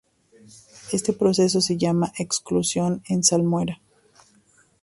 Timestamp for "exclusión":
2.17-3.03